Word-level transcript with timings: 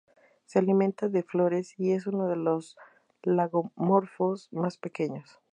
Se 0.47 0.57
alimenta 0.57 1.09
de 1.09 1.21
flores 1.21 1.75
y 1.77 1.91
es 1.91 2.07
uno 2.07 2.25
de 2.27 2.35
los 2.35 2.75
lagomorfos 3.21 4.51
más 4.51 4.79
pequeños. 4.79 5.37